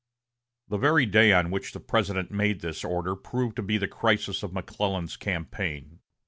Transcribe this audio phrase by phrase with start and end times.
[0.67, 4.41] The very day on which the President made this order proved to be the crisis
[4.41, 5.99] of McClellan's campaign.